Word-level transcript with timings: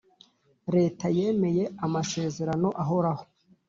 Leta 0.75 1.05
yemeye 1.17 1.63
amasezerano 1.85 2.69
ahoraho 2.81 3.23